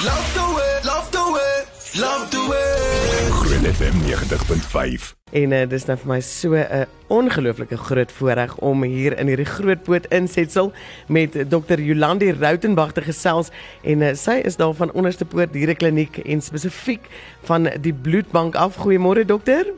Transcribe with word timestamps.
Love 0.00 0.32
the 0.32 0.54
way, 0.56 0.92
love 0.92 1.10
the 1.10 1.24
way, 1.34 1.54
love 2.00 2.30
the 2.30 2.40
way. 2.48 3.30
Groot 3.30 3.74
FM 3.74 3.96
90.5. 4.08 5.14
En 5.32 5.52
uh, 5.52 5.66
dis 5.68 5.84
nou 5.84 5.96
vir 6.00 6.08
my 6.08 6.18
so 6.24 6.56
'n 6.56 6.86
ongelooflike 7.12 7.76
groot 7.76 8.12
voorreg 8.12 8.54
om 8.64 8.82
hier 8.82 9.18
in 9.18 9.28
hierdie 9.28 9.44
groot 9.44 9.82
poot 9.82 10.06
insetsel 10.08 10.72
met 11.06 11.36
Dr. 11.50 11.76
Jolandi 11.84 12.32
Rautenbach 12.32 12.96
te 12.96 13.04
gesels 13.04 13.52
en 13.84 14.00
uh, 14.00 14.14
sy 14.14 14.40
is 14.40 14.56
daar 14.56 14.72
van 14.74 14.92
Onderste 14.92 15.24
Poort 15.24 15.52
Dierekliniek 15.52 16.16
en 16.24 16.40
spesifiek 16.40 17.04
van 17.44 17.68
die 17.80 17.92
bloedbank 17.92 18.54
af. 18.54 18.80
Goeiemôre 18.80 19.28
dokter. 19.28 19.68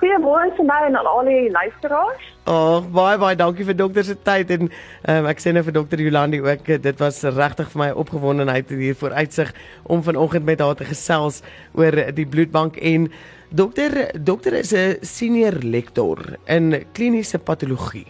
Goeiemôre 0.00 0.48
vir 0.56 0.64
my 0.64 0.78
en 0.86 0.94
al 0.96 1.26
die 1.28 1.50
luisteraars. 1.52 2.28
Ag, 2.48 2.86
baie 2.94 3.18
baie 3.20 3.36
dankie 3.36 3.66
vir 3.68 3.76
dokter 3.76 4.06
se 4.08 4.14
tyd 4.24 4.48
en 4.54 4.70
um, 4.70 5.26
ek 5.28 5.42
sê 5.44 5.52
nou 5.52 5.60
vir 5.66 5.74
dokter 5.76 6.00
Jolandi 6.00 6.40
ook 6.40 6.70
eh, 6.72 6.78
dit 6.80 7.02
was 7.02 7.18
regtig 7.36 7.68
vir 7.74 7.82
my 7.82 7.88
opgewondenheid 8.02 8.72
hier 8.72 8.96
voor 8.96 9.12
uitsig 9.18 9.52
om 9.84 10.00
vanoggend 10.06 10.48
met 10.48 10.64
haar 10.64 10.78
te 10.78 10.88
gesels 10.88 11.42
oor 11.76 11.98
die 12.16 12.24
bloedbank 12.24 12.80
en 12.80 13.10
dokter 13.52 13.98
dokter 14.16 14.56
is 14.62 14.72
'n 14.72 15.04
senior 15.04 15.60
lektor 15.60 16.16
in 16.46 16.86
kliniese 16.96 17.38
patologie. 17.38 18.08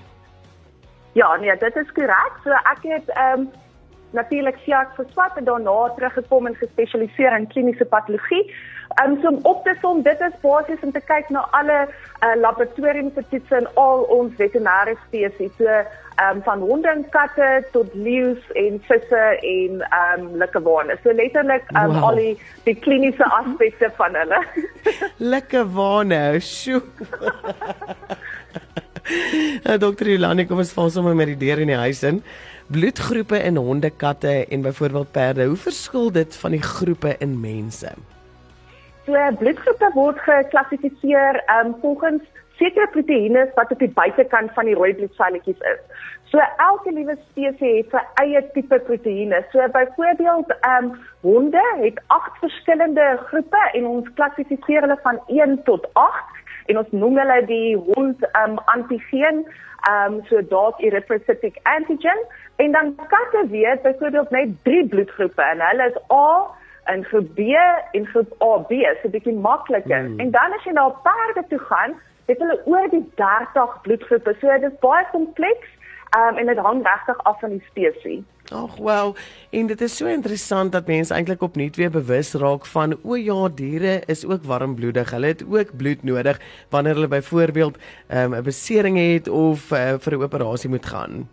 Ja, 1.19 1.35
nee, 1.37 1.57
dit 1.59 1.77
is 1.77 1.93
korrek. 1.93 2.39
So 2.45 2.55
ek 2.55 2.87
het 2.87 3.11
ehm 3.17 3.41
um, 3.41 3.51
natuurlik 4.17 4.59
siek 4.65 4.95
verswat 4.97 5.37
en 5.37 5.45
daarna 5.45 5.89
teruggekom 5.95 6.47
en 6.47 6.55
gespesialiseer 6.55 7.37
in 7.39 7.47
kliniese 7.47 7.85
patologie. 7.85 8.45
Um, 8.99 9.21
so 9.23 9.29
om 9.29 9.39
op 9.43 9.65
te 9.65 9.75
som, 9.81 10.03
dit 10.03 10.21
is 10.21 10.41
basies 10.43 10.83
om 10.83 10.93
te 10.93 11.01
kyk 11.01 11.29
na 11.31 11.45
alle 11.55 11.79
uh, 11.87 12.35
laboratoriumse 12.41 13.23
toetse 13.31 13.57
in 13.57 13.69
al 13.79 14.03
ons 14.11 14.35
veterinêre 14.39 14.97
spesies. 15.07 15.53
So 15.59 15.79
um, 16.25 16.43
van 16.43 16.61
honde 16.61 16.89
en 16.89 17.05
katte 17.15 17.65
tot 17.73 17.95
leeu's 17.95 18.51
en 18.59 18.83
visse 18.89 19.23
en 19.55 19.87
um 20.01 20.29
likkewane. 20.43 20.99
So 21.03 21.15
letterlik 21.15 21.71
um, 21.71 21.95
wow. 21.95 22.11
al 22.11 22.23
die 22.25 22.35
die 22.67 22.75
kliniese 22.75 23.25
aspekte 23.25 23.93
van 23.97 24.19
hulle. 24.19 24.45
likkewane, 25.33 26.41
sjoe. 26.41 26.83
Dokter 29.85 30.09
Ilani, 30.15 30.47
kom 30.47 30.63
ons 30.63 30.73
val 30.77 30.91
sommer 30.91 31.17
met 31.19 31.33
die 31.33 31.41
deur 31.41 31.63
in 31.63 31.73
die 31.73 31.81
huis 31.81 32.03
in. 32.07 32.23
Bloedgroepe 32.71 33.41
in 33.43 33.57
honde, 33.57 33.91
katte 33.91 34.47
en 34.47 34.63
byvoorbeeld 34.63 35.13
perde, 35.13 35.49
hoe 35.51 35.59
verskil 35.59 36.13
dit 36.15 36.37
van 36.43 36.55
die 36.55 36.63
groepe 36.63 37.17
in 37.19 37.41
mense? 37.41 37.95
So 39.07 39.17
bloedgroepe 39.41 39.91
word 39.95 40.21
geklassifiseer 40.27 41.41
um, 41.57 41.75
volgens 41.81 42.23
sekere 42.61 42.87
proteïene 42.93 43.47
wat 43.57 43.73
op 43.73 43.83
die 43.83 43.93
buitekant 43.97 44.53
van 44.55 44.69
die 44.69 44.77
rooi 44.77 44.93
bloedselletjies 44.95 45.63
is. 45.73 45.81
So 46.31 46.39
elke 46.63 46.93
liewe 46.95 47.17
spesies 47.19 47.59
het 47.59 47.95
sy 47.95 48.03
eie 48.23 48.43
tipe 48.55 48.79
proteïene. 48.87 49.41
So 49.53 49.67
byvoorbeeld 49.75 50.53
ehm 50.61 50.91
um, 50.91 50.99
honde 51.25 51.63
het 51.81 51.99
8 52.07 52.39
verskillende 52.45 53.07
groepe 53.31 53.63
en 53.75 53.87
ons 53.87 54.13
klassifiseer 54.21 54.87
hulle 54.87 54.99
van 55.03 55.19
1 55.27 55.59
tot 55.67 55.89
8 55.93 56.39
en 56.71 56.79
ons 56.83 56.95
noem 57.03 57.19
hulle 57.19 57.41
die 57.51 57.75
hond 57.91 58.23
um, 58.43 58.57
antigeen 58.75 59.43
um, 59.91 60.21
so 60.31 60.43
dalk 60.53 60.81
erythrocytic 60.87 61.59
antigen 61.75 62.25
en 62.63 62.73
dan 62.77 62.95
katte 63.13 63.45
weet 63.51 63.83
byvoorbeeld 63.83 64.31
net 64.31 64.57
3 64.69 64.87
bloedgroepe 64.95 65.43
en 65.43 65.67
hulle 65.69 65.91
is 65.93 66.01
A 66.15 66.31
in 66.95 67.05
groep 67.05 67.35
B 67.35 67.41
en 67.93 68.07
groep 68.07 68.35
AB 68.39 68.71
is 68.71 69.03
'n 69.05 69.11
bietjie 69.11 69.35
makliker. 69.35 70.03
Mm. 70.03 70.21
En 70.21 70.31
dan 70.31 70.53
as 70.57 70.65
jy 70.65 70.73
na 70.73 70.89
perde 70.89 71.49
toe 71.49 71.59
gaan, 71.59 71.95
het 72.27 72.39
hulle 72.39 72.61
oor 72.65 72.89
die 72.91 73.05
30 73.15 73.81
bloedgroepe. 73.83 74.35
So 74.41 74.59
dit 74.59 74.73
is 74.73 74.79
baie 74.79 75.07
kompleks 75.13 75.69
um, 76.19 76.37
en 76.37 76.47
dit 76.47 76.59
hang 76.59 76.83
regtig 76.87 77.19
af 77.25 77.41
van 77.41 77.51
die 77.51 77.65
spesies. 77.71 78.25
Ag, 78.51 78.77
wel, 78.77 79.17
en 79.51 79.67
dit 79.71 79.81
is 79.81 79.97
so 79.97 80.11
interessant 80.11 80.73
dat 80.75 80.89
mense 80.91 81.15
eintlik 81.15 81.43
opnuut 81.47 81.77
weer 81.79 81.91
bewus 81.95 82.33
raak 82.35 82.67
van 82.67 82.97
o 83.07 83.15
ja, 83.15 83.49
diere 83.55 84.03
is 84.11 84.25
ook 84.27 84.43
warmbloedig. 84.45 85.11
Hulle 85.15 85.27
het 85.27 85.45
ook 85.47 85.77
bloed 85.77 86.03
nodig 86.03 86.41
wanneer 86.69 86.95
hulle 86.99 87.09
byvoorbeeld 87.09 87.79
ehm, 88.07 88.31
'n 88.31 88.37
um, 88.37 88.43
besering 88.43 88.99
het 88.99 89.29
of 89.29 89.71
uh, 89.71 89.95
vir 89.99 90.19
'n 90.19 90.23
operasie 90.23 90.71
moet 90.71 90.87
gaan. 90.87 91.29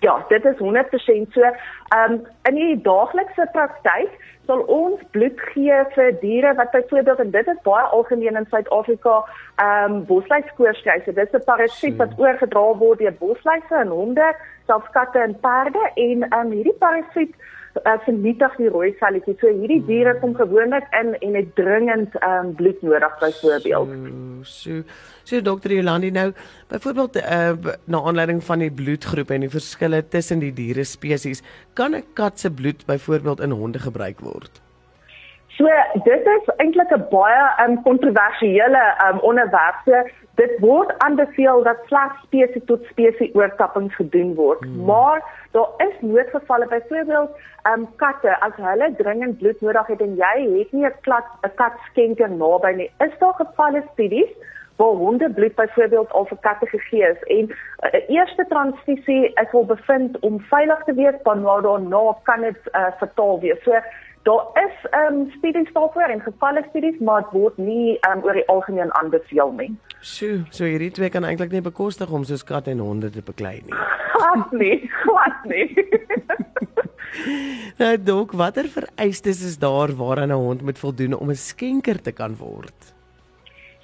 Ja, 0.00 0.24
dit 0.28 0.44
is 0.44 0.58
100% 0.58 1.32
so. 1.32 1.40
Ehm 1.40 2.12
um, 2.12 2.26
in 2.42 2.54
die 2.54 2.80
daaglikse 2.82 3.48
praktyk 3.52 4.10
sal 4.46 4.60
ons 4.68 5.00
bloed 5.10 5.40
gee 5.52 5.76
vir 5.94 6.10
diere 6.20 6.54
wat 6.58 6.70
byvoorbeeld 6.70 7.22
en 7.24 7.30
dit 7.30 7.46
is 7.46 7.62
baie 7.64 7.84
algemeen 7.84 8.36
in 8.36 8.46
Suid-Afrika, 8.50 9.24
ehm 9.56 9.92
um, 9.92 10.04
bosluiskoorskryse. 10.10 11.12
Dit 11.12 11.32
is 11.32 11.40
'n 11.40 11.44
parasiet 11.44 11.96
wat 11.96 12.18
oorgedra 12.18 12.66
word 12.82 12.98
deur 12.98 13.16
bosluise 13.18 13.80
in 13.80 13.96
honde, 13.98 14.34
selfs 14.66 14.90
katte 14.90 15.18
en 15.18 15.40
perde 15.40 15.90
en 15.94 16.22
ehm 16.22 16.40
um, 16.40 16.50
hierdie 16.50 16.78
parasiet 16.78 17.34
uh, 17.82 17.96
vernietig 18.06 18.56
die 18.60 18.70
rooi 18.72 18.92
selletjies. 19.00 19.38
So 19.40 19.50
hierdie 19.50 19.80
diere 19.86 20.16
kom 20.20 20.34
gewoonlik 20.38 20.86
in 21.00 21.14
en 21.20 21.38
het 21.38 21.54
dringend 21.58 22.16
um, 22.22 22.54
bloed 22.58 22.82
nodig 22.86 23.18
byvoorbeeld. 23.20 23.94
So, 24.42 24.80
so, 24.80 24.82
so 25.24 25.42
dokter 25.44 25.76
Jolandi 25.76 26.10
nou, 26.14 26.30
byvoorbeeld 26.72 27.20
uh, 27.22 27.74
na 27.84 28.02
aanleiding 28.02 28.42
van 28.44 28.64
die 28.64 28.72
bloedgroepe 28.72 29.34
en 29.34 29.46
die 29.46 29.52
verskille 29.52 30.04
tussen 30.08 30.44
die 30.44 30.52
diere 30.54 30.84
spesies, 30.84 31.42
kan 31.74 31.94
'n 31.94 32.04
kat 32.14 32.40
se 32.40 32.50
bloed 32.50 32.86
byvoorbeeld 32.86 33.40
in 33.40 33.50
honde 33.50 33.78
gebruik 33.78 34.20
word? 34.20 34.63
So 35.56 35.70
dit 36.04 36.26
is 36.26 36.46
eintlik 36.56 36.90
'n 36.90 37.06
baie 37.10 37.42
um 37.64 37.82
kontroversiële 37.82 38.82
um 39.06 39.18
onderwerp. 39.18 39.76
So, 39.84 40.02
dit 40.34 40.58
word 40.58 40.94
aanbeveel 40.98 41.62
dat 41.62 41.84
slegs 41.86 42.22
spesies 42.22 42.64
tot 42.64 42.84
spesies 42.84 43.34
oortappings 43.34 43.94
gedoen 43.94 44.34
word. 44.34 44.64
Hmm. 44.64 44.84
Maar 44.84 45.22
daar 45.50 45.70
is 45.76 45.94
noodgevalle 46.00 46.66
byvoorbeeld 46.66 47.30
um 47.74 47.88
katte 47.96 48.40
as 48.40 48.56
hulle 48.56 48.94
dringend 48.96 49.38
bloed 49.38 49.60
nodig 49.60 49.86
het 49.86 50.00
en 50.00 50.14
jy 50.14 50.58
het 50.58 50.72
nie 50.72 50.86
'n 50.86 50.98
kat 51.00 51.26
'n 51.42 51.54
kat 51.54 51.72
skenker 51.90 52.30
naby 52.30 52.72
nie. 52.76 52.90
Is 52.98 53.18
daar 53.18 53.34
gevalle 53.34 53.82
studies 53.92 54.32
waar 54.76 54.96
honde 55.04 55.30
bloed 55.30 55.54
byvoorbeeld 55.54 56.12
al 56.12 56.24
vir 56.24 56.38
katte 56.40 56.66
gegee 56.66 57.06
is 57.10 57.22
en 57.22 57.44
'n 57.46 57.52
uh, 57.96 58.08
eerste 58.08 58.44
transfusie 58.48 59.32
is 59.34 59.52
wel 59.52 59.66
bevind 59.66 60.18
om 60.18 60.40
veilig 60.40 60.84
te 60.84 60.94
wees, 60.94 61.14
maar 61.22 61.62
daarna 61.62 62.16
kan 62.22 62.40
dit 62.40 62.58
uh, 62.72 62.86
fataal 62.98 63.40
wees. 63.40 63.62
So 63.62 63.72
Daar 64.24 64.46
is 64.66 64.76
ehm 64.90 65.14
um, 65.14 65.30
studies 65.36 65.72
daarvoor 65.72 66.02
en 66.02 66.20
gevalle 66.20 66.64
studies, 66.68 66.98
maar 66.98 67.22
dit 67.22 67.32
word 67.32 67.56
nie 67.56 67.98
ehm 67.98 68.18
um, 68.18 68.24
oor 68.24 68.32
die 68.32 68.46
algemeen 68.48 68.94
aanbeveel 68.94 69.52
nie. 69.52 69.68
Sjoe, 70.00 70.46
so 70.50 70.64
hierdie 70.64 70.90
twee 70.90 71.10
kan 71.12 71.24
eintlik 71.28 71.52
nie 71.52 71.60
bekostig 71.60 72.10
om 72.10 72.24
soos 72.24 72.44
katte 72.44 72.72
en 72.72 72.80
honde 72.80 73.10
te 73.10 73.22
beklei 73.24 73.58
nie. 73.66 73.76
Glad 74.14 74.52
nie, 74.52 74.78
glad 75.02 75.44
nie. 75.44 75.68
nou 77.82 77.92
dok, 78.00 78.32
watter 78.32 78.70
vereistes 78.78 79.44
is 79.44 79.58
daar 79.58 79.92
waaraan 80.00 80.32
'n 80.32 80.40
hond 80.46 80.62
moet 80.62 80.78
voldoen 80.78 81.18
om 81.20 81.30
'n 81.30 81.44
skenker 81.50 82.00
te 82.00 82.12
kan 82.12 82.36
word? 82.36 82.94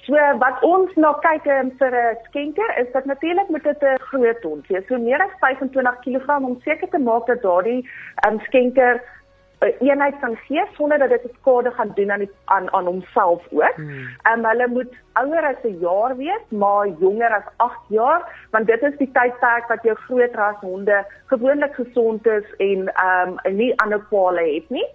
So 0.01 0.17
wat 0.41 0.63
ons 0.65 0.89
nou 0.95 1.13
kyk 1.21 1.45
um, 1.45 1.71
vir 1.77 1.93
'n 2.01 2.17
skenker 2.29 2.77
is 2.81 2.91
dat 2.93 3.05
natuurlik 3.05 3.49
moet 3.49 3.63
dit 3.63 3.81
'n 3.83 3.97
groot 4.09 4.43
hond 4.43 4.67
wees, 4.67 4.87
so 4.87 4.97
meer 4.97 5.21
as 5.21 5.39
25 5.39 5.99
kg 6.01 6.41
om 6.41 6.61
seker 6.63 6.89
te 6.89 6.97
maak 6.97 7.27
dat 7.27 7.41
daardie 7.41 7.89
um, 8.27 8.39
skenker 8.39 9.01
'n 9.61 9.73
eenheid 9.79 10.15
kan 10.19 10.35
gee 10.35 10.63
sonder 10.73 10.97
dat 10.97 11.09
dit 11.09 11.33
skade 11.39 11.71
gaan 11.71 11.91
doen 11.95 12.11
aan 12.11 12.19
die, 12.19 12.31
aan 12.45 12.73
aan 12.73 12.85
homself 12.85 13.45
ook. 13.51 13.77
Ehm 13.77 14.39
um, 14.39 14.45
hulle 14.45 14.67
moet 14.67 14.93
ouer 15.13 15.43
as 15.45 15.63
'n 15.63 15.77
jaar 15.79 16.17
wees, 16.17 16.45
maar 16.49 16.87
jonger 16.87 17.33
as 17.35 17.47
8 17.55 17.79
jaar, 17.87 18.47
want 18.51 18.67
dit 18.67 18.81
is 18.81 18.97
die 18.97 19.11
tydperk 19.11 19.67
wat 19.67 19.83
jou 19.83 19.95
groot 19.95 20.35
ras 20.35 20.59
honde 20.59 21.05
gewoonlik 21.25 21.75
gesond 21.75 22.27
is 22.27 22.55
en 22.57 22.87
ehm 22.93 23.37
um, 23.43 23.55
nie 23.55 23.79
ander 23.81 24.01
kwale 24.09 24.53
het 24.53 24.69
nie. 24.69 24.87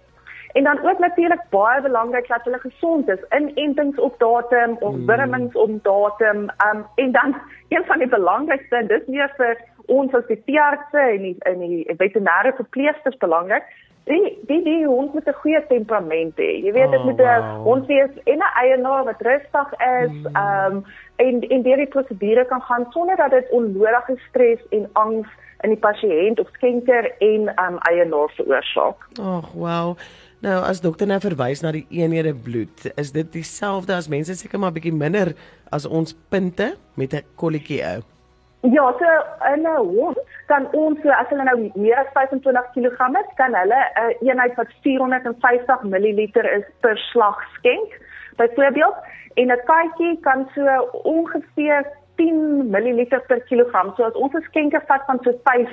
En 0.51 0.63
dan 0.63 0.89
ook 0.89 0.99
natuurlik 0.99 1.41
baie 1.49 1.81
belangrik 1.81 2.27
dat 2.27 2.43
hulle 2.43 2.59
gesond 2.59 3.09
is. 3.09 3.19
Inentings 3.29 3.99
op 3.99 4.19
datum, 4.19 4.77
ontwurmings 4.79 5.53
hmm. 5.53 5.61
op 5.61 5.83
datum, 5.83 6.37
um, 6.37 6.85
en 6.95 7.11
dan 7.11 7.35
een 7.73 7.85
van 7.85 7.97
die 7.97 8.07
belangrikste, 8.07 8.85
dis 8.87 9.05
meer 9.05 9.33
vir 9.37 9.57
ons 9.85 10.13
as 10.13 10.25
die 10.27 10.43
tierartse 10.43 10.99
en 10.99 11.21
die 11.21 11.35
en 11.39 11.59
die 11.59 11.95
veterinêre 11.97 12.55
verpleegsters 12.55 13.17
belangrik 13.17 13.63
die 14.07 14.37
die 14.49 14.61
die 14.63 14.85
hond 14.85 15.13
met 15.13 15.27
'n 15.27 15.39
goeie 15.41 15.61
temperament 15.67 16.35
hê. 16.37 16.51
Jy 16.65 16.71
weet 16.71 16.91
dit 16.91 16.99
oh, 16.99 17.05
moet 17.05 17.19
'n 17.19 17.23
wow. 17.23 17.63
hond 17.63 17.85
wees 17.85 18.13
en 18.23 18.37
'n 18.37 18.53
eienaar 18.63 19.03
wat 19.03 19.21
rustig 19.21 19.69
is, 19.79 20.11
mm. 20.11 20.35
ehm 20.35 20.71
mm. 20.71 20.75
um, 20.75 20.85
en 21.15 21.41
en 21.41 21.61
deur 21.61 21.77
die 21.77 21.93
prosedure 21.95 22.45
kan 22.45 22.61
gaan 22.61 22.85
sonder 22.89 23.15
dat 23.15 23.31
dit 23.31 23.49
onnodige 23.49 24.17
stres 24.29 24.59
en 24.69 24.89
angs 24.93 25.27
in 25.61 25.69
die 25.69 25.79
pasiënt 25.79 26.39
of 26.39 26.49
skenker 26.53 27.11
en 27.17 27.47
ehm 27.47 27.73
um, 27.73 27.77
eienaar 27.77 28.29
veroorsaak. 28.35 29.07
Ag, 29.21 29.51
wow. 29.53 29.97
Nou 30.39 30.63
as 30.63 30.81
dokter 30.81 31.07
nou 31.07 31.19
verwys 31.19 31.61
na 31.61 31.71
die 31.71 31.87
eenhede 31.89 32.35
bloed, 32.35 32.91
is 32.95 33.11
dit 33.11 33.31
dieselfde 33.33 33.93
as 33.93 34.07
mense 34.07 34.35
seker 34.35 34.59
maar 34.59 34.71
bietjie 34.71 34.93
minder 34.93 35.33
as 35.69 35.85
ons 35.85 36.13
punte 36.29 36.75
met 36.93 37.13
'n 37.13 37.25
kolletjie 37.35 37.81
ou. 37.95 38.16
Ja, 38.61 38.93
so 38.99 39.05
in 39.53 39.61
'n 39.61 39.75
hond 39.75 40.17
kan 40.45 40.67
ons 40.71 41.01
so 41.01 41.09
as 41.09 41.29
hulle 41.29 41.43
nou 41.43 41.71
meer 41.75 41.97
as 41.97 42.07
25 42.13 42.71
kg 42.73 43.19
is, 43.21 43.29
kan 43.35 43.53
hulle 43.53 43.81
'n 43.95 44.11
uh, 44.11 44.27
eenheid 44.27 44.55
wat 44.55 44.71
450 44.81 45.83
ml 45.83 46.19
is 46.57 46.65
per 46.81 46.97
slag 46.97 47.37
skenk. 47.57 47.89
Byvoorbeeld, 48.37 48.95
en 49.35 49.47
'n 49.51 49.61
katjie 49.65 50.19
kan 50.21 50.49
so 50.55 50.89
ongeveer 51.03 51.85
10 52.15 52.69
ml 52.71 53.05
per 53.27 53.41
kilogram. 53.41 53.93
So 53.95 54.03
as 54.03 54.13
ons 54.13 54.33
'n 54.33 54.41
skenker 54.49 54.83
vat 54.87 55.05
van 55.05 55.19
so 55.23 55.31
5 55.43 55.69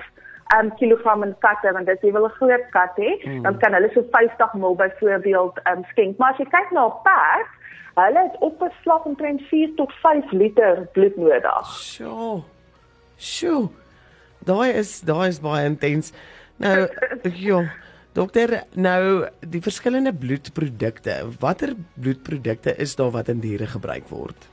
um, 0.57 0.75
kilogram 0.77 1.23
in 1.23 1.35
katte 1.39 1.73
want 1.73 1.89
as 1.89 2.01
jy 2.01 2.13
wil 2.13 2.27
'n 2.27 2.37
groot 2.39 2.67
kat 2.71 2.97
hê, 2.97 3.11
mm. 3.25 3.43
dan 3.43 3.59
kan 3.59 3.73
hulle 3.73 3.91
so 3.95 4.03
50 4.11 4.55
ml 4.55 4.75
byvoorbeeld 4.77 5.61
um, 5.71 5.85
skenk. 5.91 6.19
Maar 6.19 6.31
as 6.31 6.39
jy 6.39 6.45
kyk 6.45 6.71
na 6.71 6.87
'n 6.87 6.99
perd, 7.03 7.49
hulle 7.95 8.21
het 8.29 8.37
op 8.41 8.63
'n 8.63 8.73
slag 8.83 9.05
omtrent 9.05 9.43
4 9.43 9.75
tot 9.75 9.93
5 9.93 10.31
liter 10.31 10.89
bloed 10.93 11.17
nodig. 11.17 11.67
Sjoe. 11.67 12.43
Sjoe. 13.17 13.69
Daai 14.45 14.73
is 14.77 15.01
daai 15.01 15.29
is 15.29 15.41
baie 15.41 15.65
intens. 15.67 16.13
Nou, 16.63 16.87
ja. 17.49 17.65
Dokter, 18.15 18.61
nou 18.79 19.27
die 19.51 19.61
verskillende 19.63 20.13
bloedprodukte. 20.15 21.17
Watter 21.43 21.73
bloedprodukte 21.99 22.77
is 22.79 22.95
daar 22.95 23.11
wat 23.11 23.29
in 23.33 23.41
diere 23.43 23.67
gebruik 23.67 24.07
word? 24.09 24.47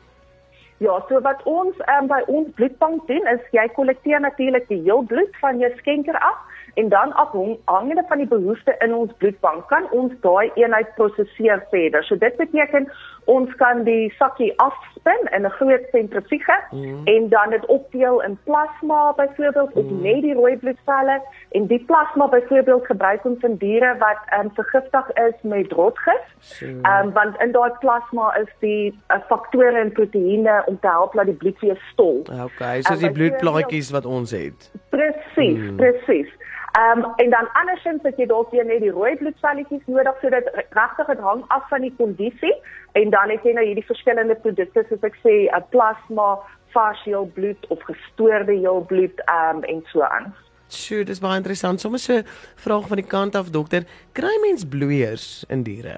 Ja, 0.81 0.95
so 1.09 1.19
wat 1.21 1.43
ons 1.45 1.77
um, 1.93 2.07
by 2.09 2.23
ons 2.25 2.47
bloedbank 2.57 3.05
doen 3.05 3.27
is 3.29 3.43
jy 3.53 3.67
kollekteer 3.75 4.23
natuurlik 4.23 4.65
die 4.71 4.79
heel 4.81 5.03
bloed 5.05 5.35
van 5.43 5.61
jou 5.61 5.69
skenker 5.77 6.17
af 6.25 6.39
en 6.81 6.89
dan 6.89 7.13
afhangende 7.21 8.01
van 8.09 8.17
die 8.17 8.29
behoefte 8.31 8.73
in 8.81 8.95
ons 8.97 9.13
bloedbank 9.21 9.67
kan 9.69 9.85
ons 9.93 10.15
daai 10.25 10.49
eenheid 10.57 10.89
prosesseer 10.97 11.61
verder. 11.69 12.01
So 12.09 12.17
dit 12.17 12.33
beteken 12.41 12.89
ons 13.25 13.55
kan 13.55 13.83
die 13.83 14.13
sakkie 14.17 14.53
afspin 14.57 15.27
in 15.35 15.45
'n 15.45 15.49
groot 15.49 15.85
sentrifuge 15.91 16.57
mm. 16.71 17.01
en 17.05 17.29
dan 17.29 17.49
dit 17.49 17.65
opdeel 17.65 18.21
in 18.21 18.37
plasma 18.43 19.13
byvoorbeeld 19.13 19.73
of 19.73 19.85
mm. 19.85 20.01
net 20.01 20.21
die 20.21 20.33
rooi 20.33 20.57
bloedselle 20.57 21.21
en 21.51 21.67
die 21.67 21.83
plasma 21.85 22.27
byvoorbeeld 22.27 22.85
gebruik 22.85 23.25
ons 23.25 23.43
in 23.43 23.55
diere 23.57 23.95
wat 23.97 24.19
um, 24.39 24.51
vergiftig 24.53 25.11
is 25.13 25.37
met 25.41 25.71
rotgif. 25.71 26.23
Ehm 26.61 26.85
um, 26.85 27.13
want 27.13 27.41
in 27.41 27.51
daai 27.51 27.71
plasma 27.79 28.35
is 28.35 28.51
die 28.59 28.99
uh, 29.07 29.17
faktore 29.27 29.79
en 29.79 29.91
proteïene 29.91 30.63
om 30.65 30.79
te 30.79 30.87
help 30.87 31.13
dat 31.13 31.25
die 31.25 31.35
bloed 31.35 31.59
weer 31.59 31.81
stol. 31.91 32.19
Okay, 32.43 32.81
so 32.81 32.93
um, 32.93 32.99
die 32.99 33.11
bloedplaatjies 33.11 33.91
wat 33.91 34.05
ons 34.05 34.31
het. 34.31 34.71
Presies, 34.89 35.57
mm. 35.57 35.75
presies. 35.75 36.29
Ehm 36.71 37.03
um, 37.03 37.13
en 37.15 37.29
dan 37.29 37.47
andersins 37.53 38.03
het 38.03 38.17
jy 38.17 38.25
dalk 38.25 38.51
weer 38.51 38.65
net 38.65 38.79
die 38.79 38.91
rooi 38.95 39.15
bloedselletjies 39.19 39.87
nodig 39.91 40.19
sodat 40.21 40.47
regtig 40.55 41.07
dit 41.07 41.19
hang 41.19 41.41
af 41.47 41.67
van 41.69 41.81
die 41.83 41.93
kondisie 41.97 42.53
en 42.99 43.09
dan 43.09 43.33
het 43.33 43.43
jy 43.43 43.51
nou 43.57 43.65
hierdie 43.65 43.85
verskillende 43.89 44.37
produkte 44.45 44.85
soos 44.87 45.03
ek 45.03 45.17
sê 45.25 45.33
'n 45.51 45.65
plasma, 45.75 46.39
facial 46.71 47.27
bloed 47.35 47.67
of 47.67 47.83
gestoorde 47.83 48.55
heel 48.55 48.85
bloed 48.87 49.19
ehm 49.25 49.57
um, 49.57 49.63
en 49.63 49.83
so 49.91 50.01
aan. 50.01 50.31
Sjoe, 50.71 51.03
dis 51.03 51.19
baie 51.19 51.35
interessant. 51.37 51.81
Sommige 51.81 52.03
so 52.03 52.21
vraag 52.55 52.87
van 52.87 52.97
die 52.97 53.07
kant 53.07 53.35
af 53.35 53.49
dokter, 53.49 53.83
kry 54.13 54.35
mens 54.41 54.63
bloeiers 54.63 55.45
in 55.49 55.63
diere? 55.63 55.95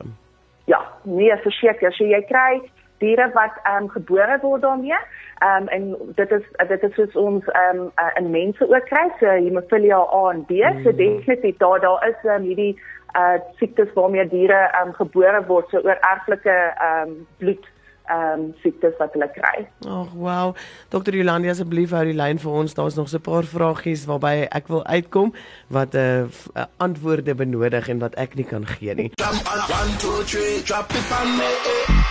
Ja, 0.66 0.82
nee, 1.04 1.38
verseker, 1.38 1.94
so 1.94 2.04
jy 2.04 2.22
kry 2.26 2.62
diere 3.04 3.30
wat 3.36 3.60
ehm 3.64 3.84
um, 3.84 3.92
gebore 3.98 4.40
word 4.42 4.66
daarmee. 4.66 5.00
Ehm 5.44 5.62
um, 5.62 5.68
en 5.76 6.16
dit 6.16 6.32
is 6.32 6.46
dit 6.68 6.84
is 6.90 6.96
soos 6.96 7.16
ons 7.28 7.52
ehm 7.52 7.84
um, 7.84 7.92
uh, 8.00 8.12
in 8.22 8.32
mense 8.32 8.70
ook 8.70 8.90
kry, 8.92 9.06
so 9.20 9.28
hemophilia 9.28 10.00
A 10.00 10.24
en 10.32 10.46
B, 10.46 10.64
mm. 10.64 10.84
so 10.84 10.96
definitief 10.96 11.58
daar 11.58 11.80
daar 11.80 12.08
is 12.10 12.30
um, 12.36 12.50
hierdie 12.50 12.74
uh 13.14 13.38
siektes 13.60 13.94
waarmee 13.94 14.28
diere 14.28 14.62
ehm 14.72 14.88
um, 14.88 14.94
gebore 14.94 15.46
word, 15.48 15.70
so 15.70 15.78
oor 15.78 16.00
erflike 16.14 16.58
ehm 16.58 17.10
um, 17.10 17.28
bloed 17.38 17.72
ehm 18.04 18.40
um, 18.40 18.54
siektes 18.62 18.96
wat 19.00 19.14
hulle 19.16 19.30
kry. 19.32 19.64
Ag, 19.88 19.88
oh, 19.88 20.14
wow. 20.14 20.56
Dr. 20.92 21.16
Jolandi 21.16 21.52
asseblief 21.52 21.94
hou 21.96 22.04
die 22.10 22.18
lyn 22.18 22.42
vir 22.44 22.52
ons. 22.52 22.76
Daar's 22.76 22.98
nog 23.00 23.10
so 23.10 23.18
'n 23.18 23.28
paar 23.28 23.48
vragies 23.48 24.06
waarby 24.06 24.48
ek 24.52 24.68
wil 24.68 24.84
uitkom 24.86 25.34
wat 25.68 25.96
'n 25.96 25.98
uh, 25.98 26.24
uh, 26.56 26.66
antwoorde 26.78 27.36
benodig 27.36 27.90
en 27.90 28.00
wat 28.00 28.16
ek 28.16 28.36
nie 28.36 28.46
kan 28.46 28.66
gee 28.66 28.96
nie. 28.96 29.12
1 29.18 29.98
2 29.98 30.24
3 30.24 30.64
drop 30.64 30.92
it 30.92 31.08
on 31.22 31.38
me. 31.38 32.03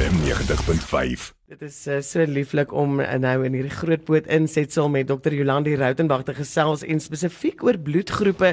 FM 0.00 0.12
90.5 0.24 1.39
Dit 1.50 1.64
is 1.66 1.76
uh, 1.90 1.96
so 1.98 2.22
lieflik 2.30 2.70
om 2.78 3.00
uh, 3.02 3.08
nou 3.18 3.40
in 3.42 3.56
hierdie 3.58 3.72
groot 3.74 4.04
boot 4.06 4.28
insetsel 4.30 4.86
met 4.86 5.08
Dr. 5.08 5.34
Jolandi 5.34 5.72
Rautenbach 5.74 6.22
te 6.28 6.34
gesels 6.36 6.84
en 6.86 7.02
spesifiek 7.02 7.64
oor 7.66 7.74
bloedgroepe, 7.74 8.52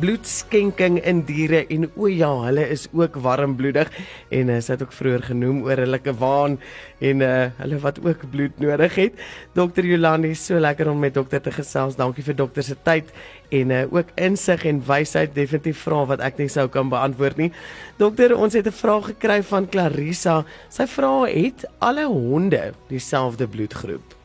bloedskenking 0.00 0.96
in 1.04 1.20
diere 1.28 1.66
en 1.68 1.84
o 1.90 2.08
ja, 2.08 2.30
hulle 2.46 2.64
is 2.72 2.86
ook 2.96 3.18
warmbloedig 3.20 3.92
en 4.32 4.54
uh, 4.54 4.62
sy 4.64 4.78
het 4.78 4.86
ook 4.86 4.96
vroeër 4.96 5.26
genoem 5.26 5.58
oor 5.66 5.82
hulle 5.84 6.00
kwaan 6.06 6.56
en 7.04 7.26
uh, 7.26 7.34
hulle 7.58 7.82
wat 7.84 8.00
ook 8.06 8.24
bloed 8.32 8.64
nodig 8.64 8.96
het. 8.96 9.20
Dr. 9.52 9.84
Jolandi, 9.84 10.32
so 10.32 10.56
lekker 10.56 10.88
om 10.88 11.04
met 11.04 11.20
dokter 11.20 11.44
te 11.44 11.52
gesels. 11.52 12.00
Dankie 12.00 12.24
vir 12.24 12.38
dokter 12.40 12.64
se 12.64 12.78
tyd 12.88 13.12
en 13.52 13.76
uh, 13.76 13.82
ook 13.92 14.14
insig 14.16 14.64
en 14.64 14.80
wysheid 14.88 15.36
definitief 15.36 15.84
vra 15.84 16.00
wat 16.14 16.24
ek 16.24 16.40
nie 16.40 16.48
sou 16.52 16.64
kan 16.72 16.88
beantwoord 16.88 17.44
nie. 17.44 17.52
Dokter, 18.00 18.32
ons 18.36 18.56
het 18.56 18.66
'n 18.66 18.80
vraag 18.80 19.12
gekry 19.12 19.42
van 19.42 19.68
Clarissa. 19.68 20.44
Sy 20.68 20.86
vra 20.86 21.28
het 21.28 21.68
alle 21.78 22.08
honde 22.38 22.72
dieselfde 22.86 23.48
bloedgroep? 23.48 24.16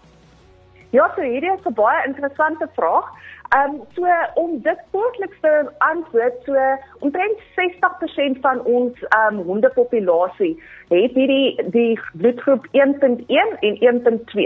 Ja, 0.89 1.11
so 1.15 1.21
hierdie 1.21 1.53
is 1.53 1.65
'n 1.65 1.73
baie 1.73 2.05
interessante 2.05 2.67
vraag. 2.77 3.07
Ehm 3.49 3.73
um, 3.73 3.81
so 3.95 4.05
om 4.33 4.61
dit 4.61 4.79
kortliks 4.91 5.39
te 5.41 5.53
antwoord, 5.77 6.35
so 6.45 6.53
omtrent 6.99 7.37
60% 7.55 8.39
van 8.41 8.63
ons 8.63 8.93
ehm 9.03 9.39
um, 9.39 9.45
hondepopulasie 9.49 10.53
het 10.89 11.13
hierdie 11.19 11.63
die 11.77 11.99
bloedgroep 12.13 12.67
1.1 12.71 13.59
en 13.59 13.77
1.2. 13.89 14.45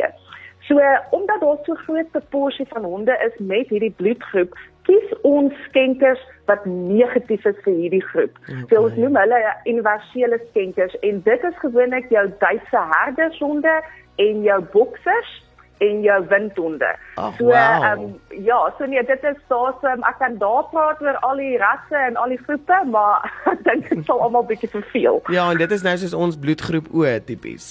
So 0.68 0.80
omdat 1.10 1.40
daar 1.40 1.60
so 1.64 1.74
groot 1.74 2.12
proporsie 2.12 2.66
van 2.70 2.84
honde 2.84 3.16
is 3.28 3.36
met 3.40 3.68
hierdie 3.68 3.96
bloedgroep, 3.98 4.58
kies 4.88 5.14
ons 5.28 5.54
skenkers 5.68 6.22
wat 6.48 6.66
negatief 6.66 7.46
is 7.46 7.58
vir 7.66 7.76
hierdie 7.82 8.04
groep. 8.12 8.38
Okay. 8.46 8.62
So 8.72 8.86
ons 8.88 9.00
noem 9.00 9.20
hulle 9.20 9.42
universele 9.68 10.40
skenkers 10.50 10.96
en 11.04 11.20
dit 11.26 11.50
is 11.52 11.60
gewoonlik 11.64 12.08
jou 12.14 12.24
Duitse 12.44 12.86
herdershonde 12.94 13.76
en 14.24 14.48
jou 14.48 14.62
boksers 14.74 15.36
en 15.84 16.00
jou 16.02 16.18
windhonde. 16.32 16.90
Oh, 17.16 17.30
so 17.38 17.52
wow. 17.52 17.84
um, 17.86 18.22
ja, 18.44 18.74
so 18.78 18.86
nee, 18.90 19.04
dit 19.06 19.24
is 19.30 19.38
awesome. 19.54 20.02
Ek 20.10 20.18
kan 20.22 20.40
daar 20.42 20.66
praat 20.72 21.04
oor 21.06 21.20
al 21.28 21.42
die 21.42 21.58
rasse 21.62 22.00
en 22.08 22.18
al 22.18 22.34
die 22.34 22.40
groepe, 22.42 22.80
maar 22.94 23.28
ek 23.54 23.62
dink 23.68 23.92
dit 23.92 24.02
sal 24.10 24.24
almal 24.26 24.48
bietjie 24.50 24.72
verveel. 24.74 25.22
Ja, 25.34 25.52
en 25.52 25.62
dit 25.62 25.78
is 25.78 25.86
nou 25.86 25.94
soos 26.02 26.18
ons 26.18 26.40
bloedgroep 26.42 26.90
O 26.96 27.06
tipies. 27.28 27.70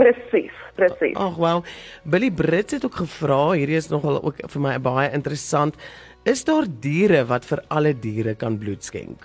Presies, 0.00 0.52
presies. 0.78 1.16
Ag 1.20 1.36
wel. 1.36 1.64
Billy 2.08 2.30
Brits 2.32 2.72
het 2.72 2.84
ook 2.88 3.02
gevra, 3.02 3.50
hierdie 3.52 3.76
is 3.76 3.90
nogal 3.92 4.16
ook 4.24 4.40
vir 4.48 4.62
my 4.64 4.78
baie 4.80 5.10
interessant. 5.12 5.76
Is 6.24 6.44
daar 6.44 6.66
diere 6.68 7.24
wat 7.24 7.46
vir 7.48 7.62
alle 7.72 7.94
diere 7.96 8.34
kan 8.36 8.58
bloed 8.60 8.84
skenk? 8.84 9.22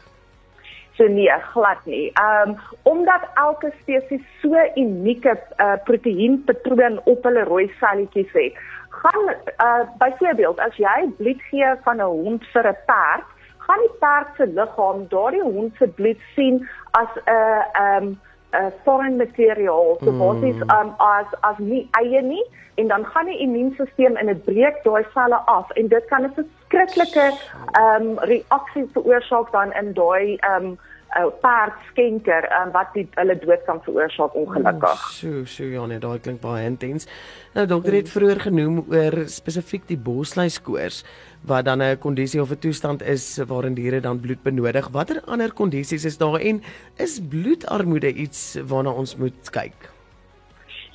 So 0.96 1.08
nee, 1.12 1.32
glad 1.52 1.84
nie. 1.86 2.12
Ehm 2.16 2.50
um, 2.50 2.60
omdat 2.84 3.28
elke 3.36 3.74
spesies 3.82 4.24
so 4.42 4.56
unieke 4.76 5.36
uh, 5.60 5.76
proteïenpatroon 5.84 7.02
op 7.04 7.24
hulle 7.28 7.44
rooi 7.44 7.68
selletjies 7.80 8.32
het, 8.32 8.62
gaan 8.90 9.28
uh, 9.28 9.84
byvoorbeeld 10.00 10.60
as 10.60 10.78
jy 10.80 11.10
bloed 11.18 11.42
gee 11.50 11.74
van 11.84 12.00
'n 12.00 12.12
hond 12.24 12.48
vir 12.54 12.68
'n 12.70 12.78
perd, 12.88 13.28
gaan 13.68 13.84
die 13.84 13.96
perd 14.00 14.30
se 14.38 14.48
liggaam 14.48 15.08
daardie 15.08 15.44
hond 15.44 15.75
se 15.78 15.88
bloed 15.88 16.22
sien 16.36 16.64
as 16.92 17.12
'n 17.16 17.30
uh, 17.32 17.64
ehm 17.74 18.04
um, 18.04 18.20
'n 18.56 18.72
foreign 18.84 19.18
material, 19.18 19.98
so 20.00 20.12
mm. 20.12 20.20
basies 20.20 20.62
um, 20.78 20.96
as 20.98 21.28
as 21.42 21.58
nie 21.58 21.90
eie 22.00 22.22
nie 22.22 22.46
en 22.75 22.88
dan 22.88 23.06
gaan 23.06 23.25
die 23.25 23.40
immuunstelsel 23.40 24.16
in 24.22 24.30
'n 24.30 24.42
breek 24.46 24.84
daai 24.84 25.06
selle 25.14 25.40
af 25.58 25.72
en 25.72 25.88
dit 25.88 26.06
kan 26.06 26.24
'n 26.24 26.34
verskriklike 26.75 27.32
ehm 27.75 28.01
um, 28.01 28.20
reaksie 28.20 28.86
veroorsaak 28.94 29.51
dan 29.51 29.74
in 29.74 29.94
daai 29.94 30.36
ehm 30.36 30.65
um, 30.65 30.77
uh, 31.15 31.29
perd 31.41 31.77
skenker 31.91 32.48
um, 32.60 32.72
wat 32.75 32.91
die 32.94 33.05
hulle 33.15 33.36
dood 33.39 33.63
kan 33.67 33.79
veroorsaak 33.86 34.36
ongelukkig. 34.36 35.08
So 35.15 35.46
so 35.46 35.63
ja 35.63 35.86
nee, 35.86 36.00
daai 36.00 36.20
klink 36.20 36.41
baie 36.44 36.65
intens. 36.67 37.08
Nou 37.55 37.65
dokter 37.72 37.96
het 38.00 38.12
vroeër 38.12 38.44
genoem 38.50 38.84
oor 38.91 39.24
spesifiek 39.32 39.88
die 39.88 39.98
bosluiskoors 39.98 41.03
wat 41.48 41.65
dan 41.65 41.82
'n 41.82 41.98
kondisie 42.00 42.41
of 42.41 42.51
'n 42.51 42.60
toestand 42.60 43.01
is 43.01 43.39
waarin 43.48 43.75
diere 43.75 44.00
dan 44.00 44.20
bloed 44.20 44.44
benodig. 44.44 44.88
Watter 44.91 45.22
ander 45.25 45.53
kondisies 45.53 46.05
is 46.05 46.17
daar 46.17 46.39
en 46.39 46.63
is 46.98 47.20
bloedarmoede 47.29 48.13
iets 48.13 48.58
waarna 48.67 48.91
ons 48.91 49.15
moet 49.15 49.51
kyk? 49.51 49.95